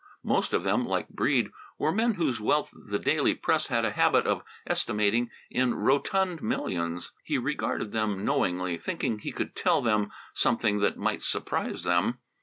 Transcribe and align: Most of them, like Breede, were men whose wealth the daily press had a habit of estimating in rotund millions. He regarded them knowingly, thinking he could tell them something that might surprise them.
Most 0.23 0.51
of 0.51 0.63
them, 0.63 0.87
like 0.87 1.09
Breede, 1.09 1.51
were 1.77 1.91
men 1.91 2.15
whose 2.15 2.39
wealth 2.41 2.73
the 2.73 2.97
daily 2.97 3.35
press 3.35 3.67
had 3.67 3.85
a 3.85 3.91
habit 3.91 4.25
of 4.25 4.41
estimating 4.65 5.29
in 5.51 5.75
rotund 5.75 6.41
millions. 6.41 7.11
He 7.23 7.37
regarded 7.37 7.91
them 7.91 8.25
knowingly, 8.25 8.77
thinking 8.79 9.19
he 9.19 9.31
could 9.31 9.55
tell 9.55 9.79
them 9.79 10.09
something 10.33 10.79
that 10.79 10.97
might 10.97 11.21
surprise 11.21 11.83
them. 11.83 12.17